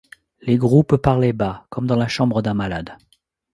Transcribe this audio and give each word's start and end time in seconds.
Les 0.41 0.57
groupes 0.57 0.97
parlaient 0.97 1.31
bas, 1.31 1.67
comme 1.69 1.85
dans 1.85 1.95
la 1.95 2.07
chambre 2.07 2.41
d’un 2.41 2.55
malade. 2.55 2.97